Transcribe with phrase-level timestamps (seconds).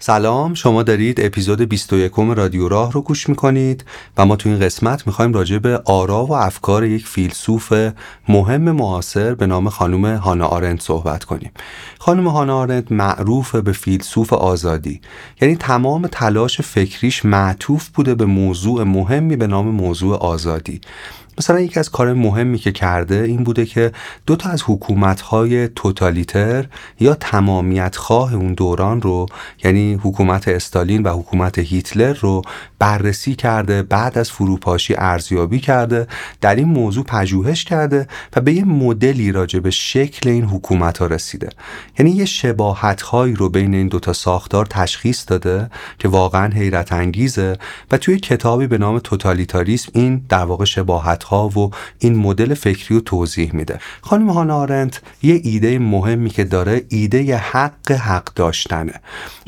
[0.00, 3.84] سلام شما دارید اپیزود 21 رادیو راه رو گوش می‌کنید
[4.16, 7.72] و ما تو این قسمت می‌خوایم راجع به آرا و افکار یک فیلسوف
[8.28, 11.50] مهم معاصر به نام خانم هانا آرنت صحبت کنیم.
[11.98, 15.00] خانم هانا آرنت معروف به فیلسوف آزادی.
[15.40, 20.80] یعنی تمام تلاش فکریش معطوف بوده به موضوع مهمی به نام موضوع آزادی.
[21.38, 23.92] مثلا یکی از کار مهمی که کرده این بوده که
[24.26, 26.66] دو تا از حکومت‌های توتالیتر
[27.00, 29.26] یا تمامیت خواه اون دوران رو
[29.64, 32.42] یعنی حکومت استالین و حکومت هیتلر رو
[32.78, 36.06] بررسی کرده بعد از فروپاشی ارزیابی کرده
[36.40, 41.06] در این موضوع پژوهش کرده و به یه مدلی راجع به شکل این حکومت ها
[41.06, 41.48] رسیده.
[41.98, 47.56] یعنی یه شباهت هایی رو بین این دوتا ساختار تشخیص داده که واقعا حیرت انگیزه
[47.90, 52.94] و توی کتابی به نام توتالیتاریسم این در واقع شباهت ها و این مدل فکری
[52.94, 53.78] رو توضیح میده.
[54.00, 58.92] خانم هانا آرنت یه ایده مهمی که داره ایده حق حق داشتنه.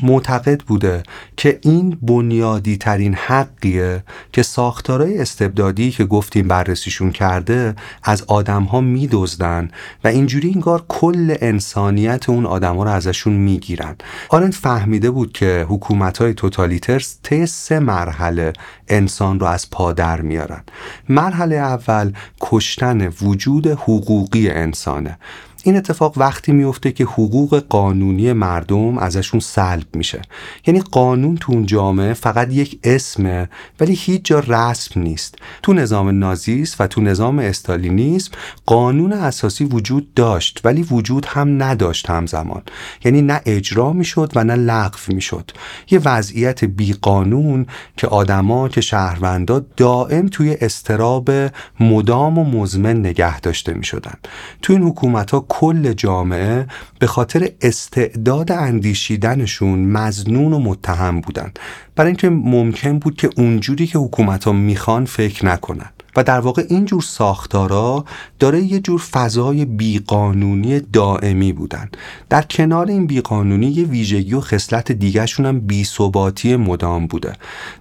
[0.03, 1.03] معتقد بوده
[1.37, 8.81] که این بنیادی ترین حقیه که ساختارهای استبدادی که گفتیم بررسیشون کرده از آدم ها
[8.81, 9.71] میدزدن
[10.03, 13.95] و اینجوری انگار کل انسانیت اون آدم ها رو ازشون می‌گیرن.
[14.29, 18.53] آرنت فهمیده بود که حکومت های توتالیتر طی سه مرحله
[18.87, 20.63] انسان رو از پا در میارن.
[21.09, 25.17] مرحله اول کشتن وجود حقوقی انسانه.
[25.63, 30.21] این اتفاق وقتی میفته که حقوق قانونی مردم ازشون سلب میشه.
[30.67, 33.49] یعنی قانون تو اون جامعه فقط یک اسمه
[33.79, 35.35] ولی هیچ جا رسم نیست.
[35.63, 38.31] تو نظام نازیست و تو نظام استالینیسم
[38.65, 42.61] قانون اساسی وجود داشت ولی وجود هم نداشت همزمان.
[43.03, 45.51] یعنی نه اجرا می‌شد و نه لغو می‌شد.
[45.91, 47.65] یه وضعیت بی قانون
[47.97, 51.31] که آدما که شهروندا دائم توی استراب
[51.79, 54.15] مدام و مزمن نگه داشته می‌شدن.
[54.61, 56.67] تو این حکومت ها کل جامعه
[56.99, 61.51] به خاطر استعداد اندیشیدنشون مزنون و متهم بودن.
[61.95, 65.89] برای اینکه ممکن بود که اونجوری که حکومت ها می‌خوان فکر نکنن.
[66.15, 68.05] و در واقع این جور ساختارا
[68.39, 71.89] داره یه جور فضای بیقانونی دائمی بودن.
[72.29, 77.33] در کنار این بیقانونی یه ویژگی و خصلت دیگرشون هم بیثباتی مدام بوده.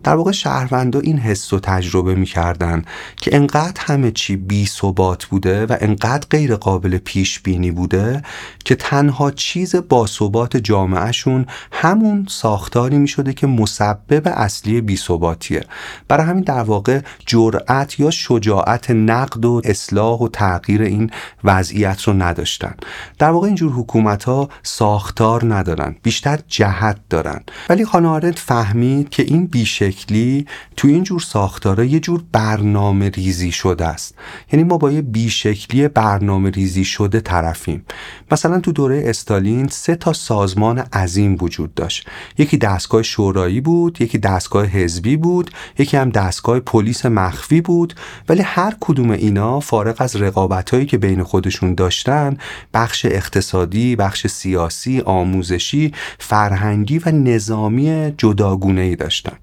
[0.04, 2.84] در واقع شهروندا این حس و تجربه می‌کردن
[3.16, 8.22] که انقدر همه چی بیثبات بوده و انقدر غیر قابل پیش بینی بوده
[8.64, 15.64] که تنها چیز باثبات جامعهشون همون ساختاری می‌شده که مسبب اصلی بیثباتیه.
[16.08, 21.10] برای همین در واقع جرأت یا شجاعت نقد و اصلاح و تغییر این
[21.44, 22.74] وضعیت رو نداشتن.
[23.18, 27.40] در واقع اینجور حکومت ها ساختار ندارن بیشتر جهت دارن.
[27.68, 30.46] ولی خانه فهمید که این بیشکلی
[30.76, 34.14] تو این جور ساختارا یه جور برنامه ریزی شده است.
[34.52, 37.84] یعنی ما با یه بیشکلی برنامه ریزی شده طرفیم.
[38.30, 42.08] مثلا تو دوره استالین سه تا سازمان عظیم وجود داشت.
[42.38, 47.94] یکی دستگاه شورایی بود یکی دستگاه حزبی بود یکی هم دستگاه پلیس مخفی بود
[48.28, 52.36] ولی هر کدوم اینا فارغ از رقابتهایی که بین خودشون داشتن
[52.74, 59.38] بخش اقتصادی، بخش سیاسی، آموزشی، فرهنگی و نظامی جداگونه ای داشتن.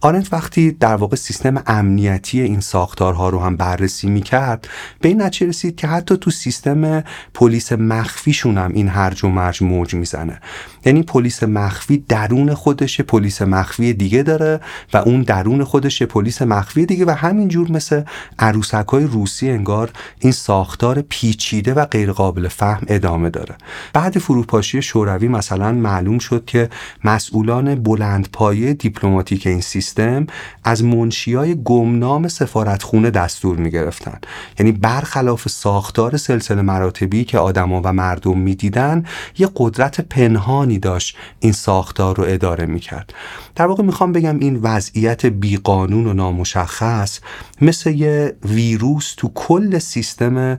[0.00, 4.68] آرنت وقتی در واقع سیستم امنیتی این ساختارها رو هم بررسی می‌کرد
[5.00, 9.62] به این نتیجه رسید که حتی تو سیستم پلیس مخفیشون هم این هرج و مرج
[9.62, 10.40] موج می‌زنه.
[10.84, 14.60] یعنی پلیس مخفی درون خودش پلیس مخفی دیگه داره
[14.92, 18.02] و اون درون خودش پلیس مخفی دیگه و همینجور مثل
[18.38, 23.54] عروسک های روسی انگار این ساختار پیچیده و غیرقابل فهم ادامه داره.
[23.92, 26.70] بعد فروپاشی شوروی مثلا معلوم شد که
[27.04, 30.26] مسئولان بلندپایه دیپلماتیک این سیستم
[30.64, 34.18] از منشیای گمنام سفارتخونه دستور می‌گرفتن.
[34.58, 39.04] یعنی برخلاف ساختار سلسله مراتبی که آدما و مردم می‌دیدن
[39.38, 43.14] یه قدرت پنهانی داشت این ساختار رو اداره می‌کرد.
[43.54, 47.20] در واقع می‌خوام بگم این وضعیت بیقانون و نامشخص
[47.60, 50.58] مثل یه ویروس تو کل سیستم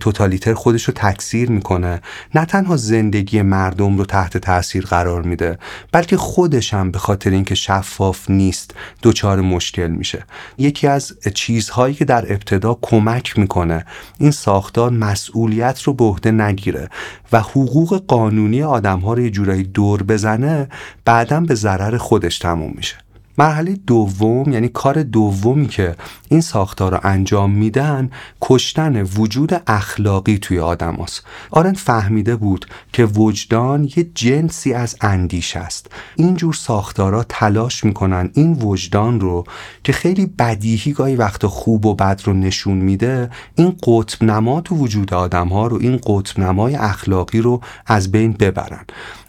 [0.00, 2.00] توتالیتر خودش رو تکثیر می‌کنه.
[2.34, 5.58] نه تنها زندگی مردم رو تحت تاثیر قرار میده
[5.92, 10.24] بلکه خودش هم به خاطر اینکه شفاف نیست دچار مشکل میشه.
[10.58, 13.86] یکی از چیزهایی که در ابتدا کمک می‌کنه
[14.18, 16.88] این ساختار مسئولیت رو به عهده نگیره
[17.32, 20.68] و حقوق قانونی آدم ها رو یه جورایی دور بزنه
[21.04, 22.96] بعدا به ضرر خودش تموم میشه.
[23.38, 25.96] مرحله دوم یعنی کار دومی که
[26.28, 28.10] این ساختار رو انجام میدن
[28.40, 31.26] کشتن وجود اخلاقی توی آدم هست.
[31.50, 38.52] آرن فهمیده بود که وجدان یه جنسی از اندیش است اینجور ساختارا تلاش می‌کنن این
[38.52, 39.44] وجدان رو
[39.84, 44.76] که خیلی بدیهی گاهی وقت خوب و بد رو نشون میده این قطب نما تو
[44.76, 48.84] وجود آدم ها رو این قطب نمای اخلاقی رو از بین ببرن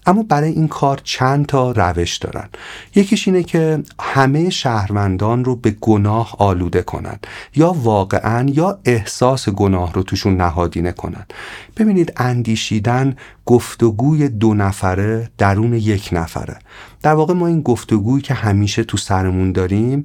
[0.06, 2.50] اما برای این کار چند تا روش دارن.
[2.96, 7.19] یکیش اینه که همه شهروندان رو به گناه آلوده کنن
[7.56, 11.25] یا واقعا یا احساس گناه رو توشون نهادینه کنن.
[11.78, 16.59] ببینید اندیشیدن گفتگوی دو نفره درون یک نفره.
[17.01, 20.03] در واقع ما این گفتگویی که همیشه تو سرمون داریم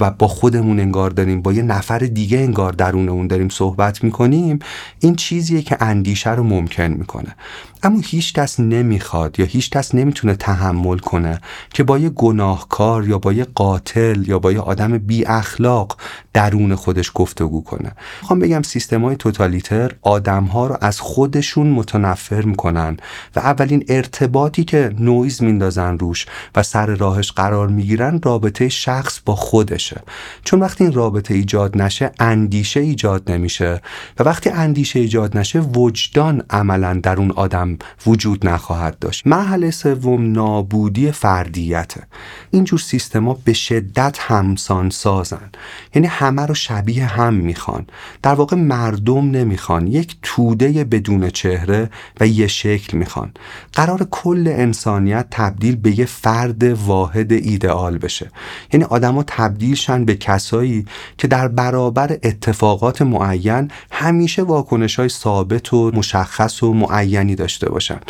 [0.00, 4.58] و با خودمون انگار داریم با یه نفر دیگه انگار درون اون داریم صحبت می‌کنیم
[5.00, 7.36] این چیزیه که اندیشه رو ممکن می‌کنه.
[7.82, 11.40] اما هیچ کس نمی‌خواد یا هیچ کس نمی‌تونه تحمل کنه
[11.74, 15.96] که با یه گناهکار یا با یه قاتل یا با یه آدم بی اخلاق
[16.34, 17.92] درون خودش گفتگو کنه.
[18.20, 22.96] می‌خوام بگم سیستم های توتالیتر آدم ها رو از خودشون متنفر می‌کنن
[23.36, 29.34] و اولین ارتباطی که نویز میندازن روش و سر راهش قرار می‌گیرن رابطه شخص با
[29.36, 30.02] خودشه.
[30.44, 33.80] چون وقتی این رابطه ایجاد نشه اندیشه ایجاد نمیشه
[34.18, 39.26] و وقتی اندیشه ایجاد نشه وجدان عملا در اون آدم وجود نخواهد داشت.
[39.26, 42.02] مرحله سوم نابودی فردیته.
[42.50, 45.50] اینجور سیستما به شدت همسان سازن
[45.94, 47.86] یعنی همه رو شبیه هم می‌خوان.
[48.22, 49.86] در واقع مردم نمی‌خوان.
[49.86, 51.90] یک توده بدون چهره
[52.20, 53.32] و یه شکل می‌خوان.
[53.72, 58.30] قرار کل انسانیت تبدیل به یه فرد واحد ایدئال بشه.
[58.72, 60.86] یعنی آدما تبدیل شن به کسایی
[61.18, 68.00] که در برابر اتفاقات معین همیشه واکنش های ثابت و مشخص و معینی داشته باشن.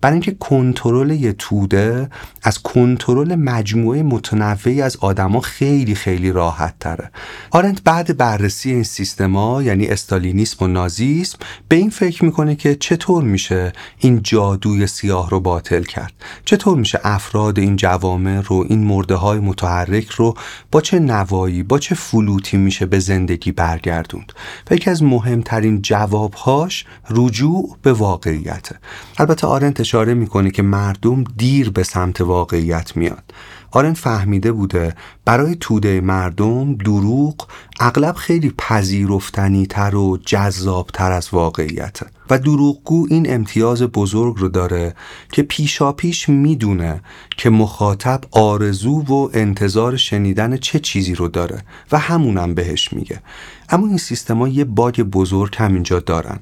[0.00, 2.10] برای اینکه کنترل یه توده
[2.42, 7.10] از کنترل مجموعه متنوعی از آدما خیلی خیلی راحت تره.
[7.54, 13.24] آرنت بعد بررسی این سیستما یعنی استالینیسم و نازیسم به این فکر می‌کنه که چطور
[13.24, 16.12] میشه این جادوی سیاه رو باطل کرد؟
[16.44, 20.34] چطور میشه افراد این جوامع رو این مرده های متحرک رو
[20.70, 24.32] با چه نوایی با چه فلوتی میشه به زندگی برگردوند؟
[24.70, 28.78] و یکی از مهمترین جوابهاش رجوع به واقعیته.
[29.18, 33.32] البته آرنت اشاره می‌کنه که مردم دیر به سمت واقعیت میاد.
[33.74, 34.94] آرن فهمیده بوده
[35.24, 37.46] برای توده مردم دروغ
[37.80, 42.06] اغلب خیلی پذیرفتنی تر و جذاب تر از واقعیته.
[42.30, 44.94] و دروغگو این امتیاز بزرگ رو داره
[45.32, 47.00] که پیشا پیش می‌دونه
[47.36, 51.62] که مخاطب آرزو و انتظار شنیدن چه چیزی رو داره
[51.92, 53.20] و همونم بهش میگه.
[53.68, 56.38] اما این سیستما یه باگ بزرگ همینجا دارن.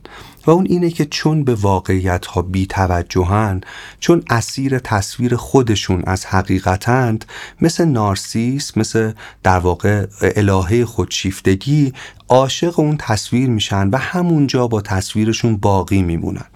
[0.47, 3.61] و اون اینه که چون به واقعیت ها بی توجهن
[4.01, 7.25] چون اسیر تصویر خودشون از حقیقتند
[7.61, 9.13] مثل نارسیس مثل
[9.43, 11.93] در واقع الهه خودشیفتگی
[12.29, 16.47] عاشق اون تصویر میشن و همونجا با تصویرشون باقی میمونن.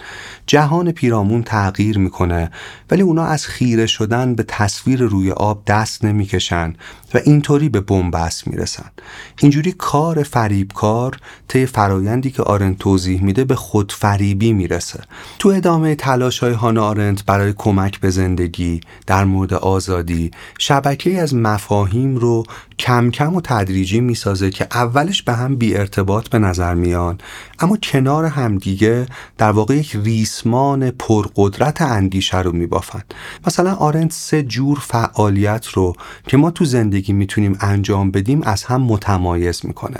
[0.46, 2.50] جهان پیرامون تغییر می‌کنه
[2.90, 6.74] ولی اونا از خیره شدن به تصویر روی آب دست نمی‌کشن
[7.14, 8.90] و اینطوری به بنبست می‌رسن.
[9.38, 11.16] اینجوری کار فریبکار
[11.48, 15.00] طی فرایندی که آرنت توضیح میده به خود فریبی می‌رسه.
[15.38, 21.34] تو ادامه تلاش های هانا آرنت برای کمک به زندگی در مورد آزادی شبکه از
[21.34, 22.44] مفاهیم رو
[22.78, 27.18] کم کم و تدریجی می‌سازه که اولش به هم بی ارتباط به نظر میان.
[27.58, 29.06] اما کنار همدیگه
[29.38, 33.14] در واقع یک ریسمان پرقدرت اندیشه رو میبافند
[33.46, 35.96] مثلا آرنت سه جور فعالیت رو
[36.26, 39.98] که ما تو زندگی می‌تونیم انجام بدیم از هم متمایز می‌کنه.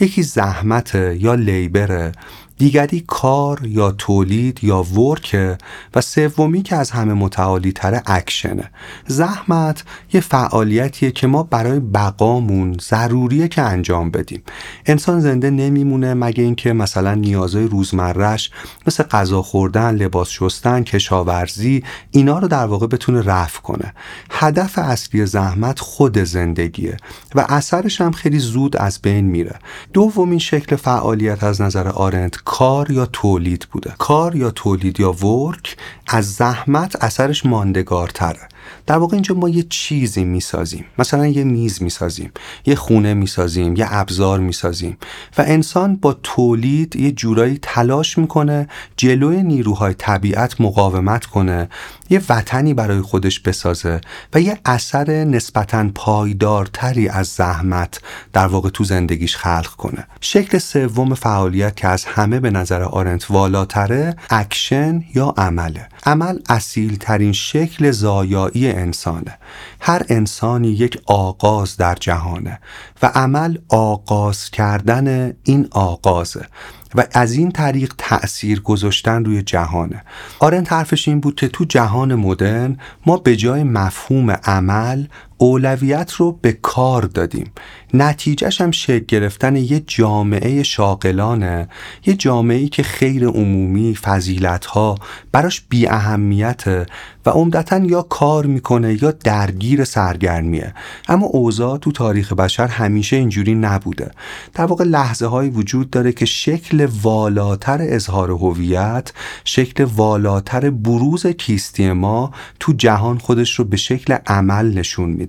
[0.00, 2.12] یکی زحمت یا لیبره.
[2.58, 5.58] دیگری کار یا تولید یا ورک
[5.94, 8.70] و سومی که از همه متعالی تره اکشنه.
[9.06, 14.42] زحمت یه فعالیتیه که ما برای بقامون ضروریه که انجام بدیم.
[14.86, 18.50] انسان زنده نمیمونه مگه اینکه مثلا نیازهای روزمرش
[18.86, 23.94] مثل غذا خوردن لباس شستن کشاورزی اینا رو در واقع بتونه رفع کنه.
[24.30, 26.96] هدف اصلی زحمت خود زندگیه
[27.34, 29.58] و اثرش هم خیلی زود از بین میره.
[29.92, 33.94] دومین شکل فعالیت از نظر آرنت کار یا تولید بوده.
[33.98, 35.76] کار یا تولید یا ورک
[36.06, 38.48] از زحمت اثرش ماندگارتره.
[38.86, 40.84] در واقع اینجا ما یه چیزی می‌سازیم.
[40.98, 42.30] مثلا یه میز می‌سازیم
[42.66, 44.96] یه خونه می‌سازیم یه ابزار می‌سازیم
[45.38, 51.68] و انسان با تولید یه جورایی تلاش می‌کنه جلوی نیروهای طبیعت مقاومت کنه
[52.10, 54.00] یه وطنی برای خودش بسازه
[54.34, 58.00] و یه اثر نسبتا پایدارتری از زحمت
[58.32, 60.06] در واقع تو زندگیش خلق کنه.
[60.20, 65.88] شکل سوم فعالیت که از همه به نظر آرنت والاتره اکشن یا عمله.
[66.06, 69.38] عمل اصیل ترین شکل زایایی انسانه.
[69.80, 72.60] هر انسانی یک آغاز در جهانه
[73.02, 76.46] و عمل آغاز کردن این آغازه
[76.94, 80.04] و از این طریق تأثیر گذاشتن روی جهانه.
[80.38, 85.06] آرنت حرفش این بود که تو جهان مدرن ما به جای مفهوم عمل
[85.38, 87.52] اولویت رو به کار دادیم.
[87.94, 91.68] نتیجهش هم شکل گرفتن یه جامعه شاغلانه
[92.06, 94.94] یه جامعه که خیر عمومی فضیلت ها
[95.32, 96.86] براش بی اهمیته
[97.26, 100.74] و عمدتا یا کار می‌کنه یا درگیر سرگرمیه.
[101.08, 104.10] اما اوضاع تو تاریخ بشر همیشه اینجوری نبوده.
[104.54, 109.12] در واقع لحظه هایی وجود داره که شکل والاتر اظهار هویت
[109.44, 115.25] شکل والاتر بروز کیستی ما تو جهان خودش رو به شکل عمل نشون میده.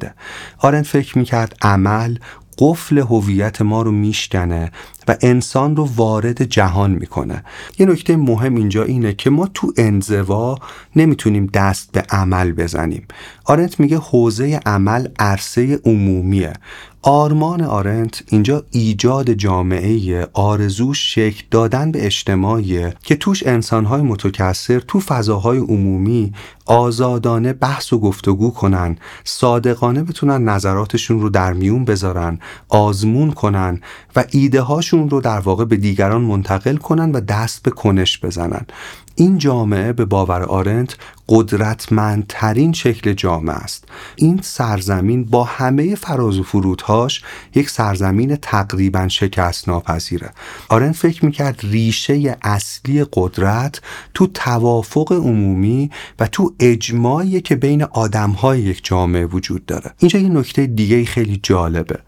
[0.58, 2.18] آرن فکر می‌کرد عمل
[2.58, 4.72] قفل هویت ما رو میشکنه.
[5.08, 7.44] و انسان رو وارد جهان می‌کنه.
[7.80, 10.58] یه نکته مهم اینجا اینه که ما تو انزوا
[10.96, 13.08] نمی‌تونیم دست به عمل بزنیم.
[13.46, 16.54] آرنت میگه حوزه عمل عرصه عمومیه.
[17.02, 25.00] آرمان آرنت اینجا ایجاد جامعه آرزوش شکل دادن به اجتماعیه که توش انسانهای متکثر تو
[25.00, 26.34] فضاهای عمومی
[26.66, 33.82] آزادانه بحث و گفتگو کنن صادقانه بتونن نظراتشون رو در میون بذارن آزمون کنن
[34.16, 38.66] و ایده هاشون رو در واقع به دیگران منتقل کنن و دست به کنش بزنن.
[39.16, 40.96] این جامعه به باور آرنت
[41.30, 43.84] قدرتمندترین شکل جامعه است.
[44.16, 47.22] این سرزمین با همه فراز و فرودهاش
[47.56, 50.32] یک سرزمین تقریبا شکست ناپذیره
[50.70, 53.82] آرنت فکر می‌کرد ریشه اصلی قدرت
[54.14, 59.92] تو توافق عمومی و تو اجماعی که بین آدمهای یک جامعه وجود داره.
[59.98, 62.00] اینجا یه نکته دیگه خیلی جالبه.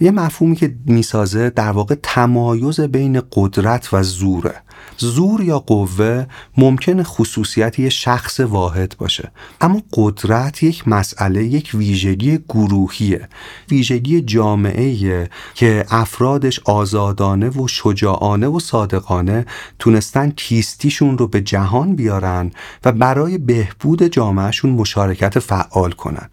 [0.00, 4.62] یه مفهومی که می‌سازه در واقع تمایز بین قدرت و زوره.
[4.98, 6.26] زور یا قوه
[6.56, 9.32] ممکن خصوصیت یه شخص واحد باشه.
[9.60, 13.28] اما قدرت یک مسئله یک ویژگی گروهیه.
[13.70, 19.46] ویژگی جامعه که افرادش آزادانه و شجاعانه و صادقانه
[19.78, 22.50] تونستن کیستیشون رو به جهان بیارن
[22.84, 26.28] و برای بهبود جامعهشون مشارکت فعال کنن.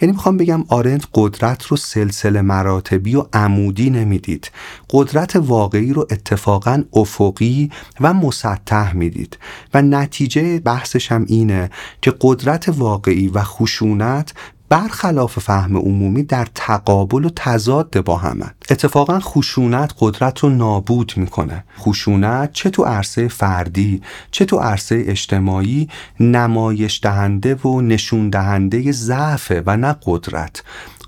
[0.00, 4.50] یعنی می‌خوام بگم آرنت قدرت رو سلسله مراتبی و عمودی نمی‌دید.
[4.92, 7.70] قدرت واقعی رو اتفاقا افقی
[8.00, 9.38] و مسطح می‌دید
[9.74, 11.70] و نتیجه بحثش هم اینه
[12.02, 14.34] که قدرت واقعی و خشونت
[14.68, 18.46] برخلاف فهم عمومی در تقابل و تضاد با همه.
[18.70, 21.64] اتفاقا خشونت قدرت رو نابود می‌کنه.
[21.78, 25.88] خشونت چه تو عرصه فردی چه تو عرصه اجتماعی
[26.20, 30.62] نمایش دهنده و نشون دهنده ضعف و نه قدرت.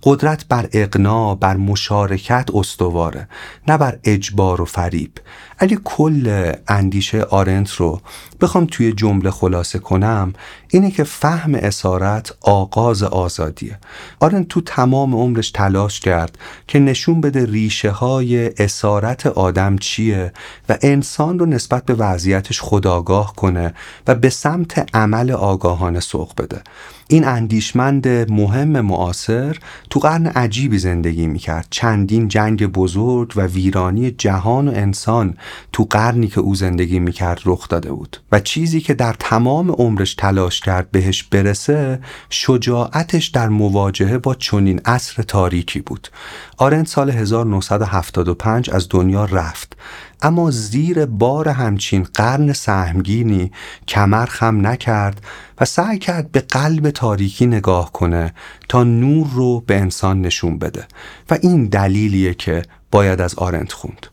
[0.06, 3.28] قدرت بر اقنا بر مشارکت استواره
[3.68, 5.12] نه بر اجبار و فریب.
[5.58, 8.00] اگه کل اندیشه آرنت رو
[8.40, 10.32] بخوام توی جمله خلاصه کنم
[10.70, 13.78] اینه که فهم اسارت آغاز آزادیه.
[14.20, 20.32] آرنت تو تمام عمرش تلاش کرد که نشون بده ریشه های اسارت آدم چیه
[20.68, 23.74] و انسان رو نسبت به وضعیتش خداگاه کنه
[24.06, 26.62] و به سمت عمل آگاهانه سوق بده.
[27.08, 29.56] این اندیشمند مهم معاصر
[29.90, 31.66] تو قرن عجیبی زندگی می‌کرد.
[31.70, 35.36] چندین جنگ بزرگ و ویرانی جهان و انسان
[35.72, 40.14] تو قرنی که او زندگی می‌کرد رخ داده بود و چیزی که در تمام عمرش
[40.14, 46.08] تلاش کرد بهش برسه شجاعتش در مواجهه با چنین عصر تاریکی بود.
[46.56, 49.76] آرنت سال 1975 از دنیا رفت.
[50.22, 53.52] اما زیر بار همچین قرن سهمگینی
[53.88, 55.20] کمر خم نکرد
[55.60, 58.34] و سعی کرد به قلب تاریکی نگاه کنه
[58.68, 60.86] تا نور رو به انسان نشون بده.
[61.30, 64.06] و این دلیلیه که باید از آرنت خوند.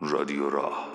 [0.00, 0.93] رادیو راه.